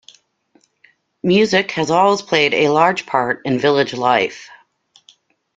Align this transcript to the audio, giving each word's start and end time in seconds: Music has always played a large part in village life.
Music 1.21 1.69
has 1.73 1.91
always 1.91 2.23
played 2.23 2.55
a 2.55 2.69
large 2.69 3.05
part 3.05 3.39
in 3.45 3.59
village 3.59 3.93
life. 3.93 4.49